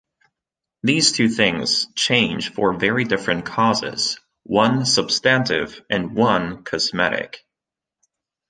These 0.81 1.11
two 1.11 1.29
things 1.29 1.85
change 1.93 2.53
for 2.53 2.73
very 2.73 3.03
different 3.03 3.45
causes; 3.45 4.19
one 4.41 4.83
substantive, 4.87 5.79
and 5.91 6.15
one 6.15 6.63
cosmetic. 6.63 7.45